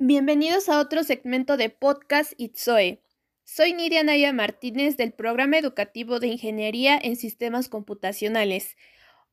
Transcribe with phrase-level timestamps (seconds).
[0.00, 3.02] Bienvenidos a otro segmento de Podcast Itzoe.
[3.42, 8.76] Soy Nidia Naya Martínez del Programa Educativo de Ingeniería en Sistemas Computacionales.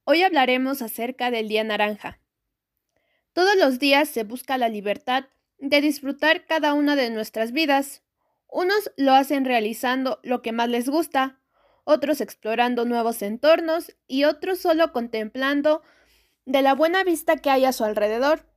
[0.05, 2.19] Hoy hablaremos acerca del Día Naranja.
[3.31, 5.25] Todos los días se busca la libertad
[5.59, 8.01] de disfrutar cada una de nuestras vidas.
[8.47, 11.39] Unos lo hacen realizando lo que más les gusta,
[11.83, 15.83] otros explorando nuevos entornos y otros solo contemplando
[16.45, 18.54] de la buena vista que hay a su alrededor.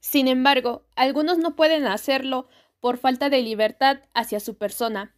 [0.00, 2.48] Sin embargo, algunos no pueden hacerlo
[2.80, 5.14] por falta de libertad hacia su persona.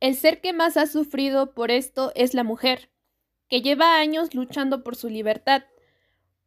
[0.00, 2.90] El ser que más ha sufrido por esto es la mujer,
[3.48, 5.64] que lleva años luchando por su libertad.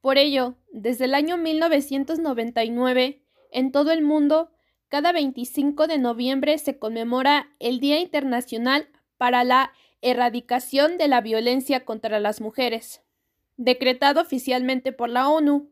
[0.01, 4.51] Por ello, desde el año 1999, en todo el mundo,
[4.89, 11.85] cada 25 de noviembre se conmemora el Día Internacional para la Erradicación de la Violencia
[11.85, 13.01] contra las Mujeres,
[13.57, 15.71] decretado oficialmente por la ONU.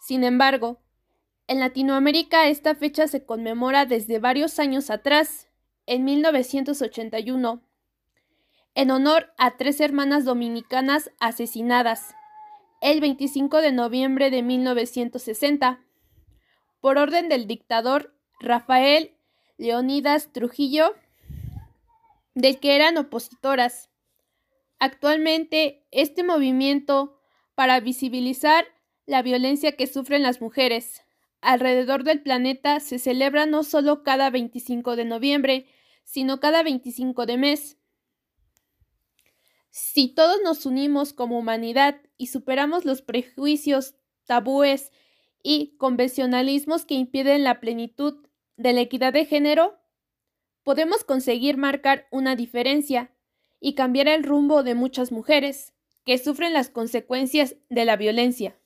[0.00, 0.80] Sin embargo,
[1.48, 5.48] en Latinoamérica esta fecha se conmemora desde varios años atrás,
[5.86, 7.62] en 1981,
[8.74, 12.14] en honor a tres hermanas dominicanas asesinadas,
[12.82, 15.80] el 25 de noviembre de 1960,
[16.80, 19.16] por orden del dictador Rafael
[19.56, 20.94] Leonidas Trujillo,
[22.34, 23.88] del que eran opositoras.
[24.78, 27.18] Actualmente, este movimiento
[27.54, 28.66] para visibilizar
[29.06, 31.02] la violencia que sufren las mujeres,
[31.40, 35.66] alrededor del planeta se celebra no solo cada 25 de noviembre,
[36.04, 37.78] sino cada 25 de mes.
[39.70, 43.94] Si todos nos unimos como humanidad y superamos los prejuicios,
[44.26, 44.90] tabúes
[45.42, 49.78] y convencionalismos que impiden la plenitud de la equidad de género,
[50.64, 53.12] podemos conseguir marcar una diferencia
[53.60, 58.58] y cambiar el rumbo de muchas mujeres que sufren las consecuencias de la violencia.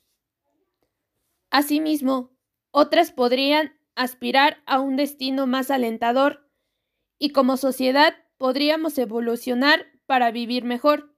[1.50, 2.31] Asimismo,
[2.73, 6.51] otras podrían aspirar a un destino más alentador
[7.19, 11.15] y como sociedad podríamos evolucionar para vivir mejor.